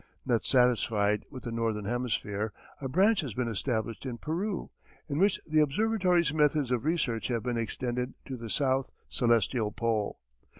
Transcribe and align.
Not 0.25 0.47
satisfied 0.47 1.25
with 1.29 1.43
the 1.43 1.51
Northern 1.51 1.85
hemisphere, 1.85 2.51
a 2.79 2.89
branch 2.89 3.21
has 3.21 3.35
been 3.35 3.47
established 3.47 4.03
in 4.03 4.17
Peru, 4.17 4.71
in 5.07 5.19
which 5.19 5.39
the 5.45 5.59
observatory's 5.59 6.33
methods 6.33 6.71
of 6.71 6.85
research 6.85 7.27
have 7.27 7.43
been 7.43 7.55
extended 7.55 8.15
to 8.25 8.35
the 8.35 8.49
south 8.49 8.89
celestial 9.09 9.71
pole. 9.71 10.19